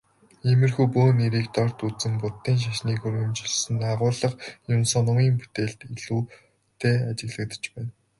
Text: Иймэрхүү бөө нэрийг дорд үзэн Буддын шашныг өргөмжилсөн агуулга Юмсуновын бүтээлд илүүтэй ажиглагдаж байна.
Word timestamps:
Иймэрхүү 0.49 0.85
бөө 0.95 1.09
нэрийг 1.19 1.47
дорд 1.57 1.77
үзэн 1.87 2.13
Буддын 2.21 2.57
шашныг 2.63 3.01
өргөмжилсөн 3.07 3.75
агуулга 3.93 4.29
Юмсуновын 4.75 5.33
бүтээлд 5.39 5.79
илүүтэй 5.95 6.95
ажиглагдаж 7.09 7.63
байна. 7.73 7.91